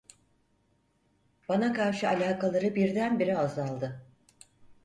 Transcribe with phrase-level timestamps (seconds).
[1.49, 4.01] Bana karşı alakaları birdenbire azaldı…